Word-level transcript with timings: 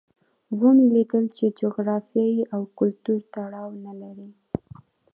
ومو 0.59 0.85
لیدل 0.93 1.25
چې 1.37 1.45
جغرافیې 1.59 2.43
او 2.53 2.61
کلتور 2.79 3.19
تړاو 3.33 3.69
نه 3.85 3.93
لري. 4.01 4.29